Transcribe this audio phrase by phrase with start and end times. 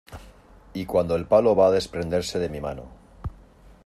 [0.73, 2.85] y cuando el palo va a desprenderse de mi mano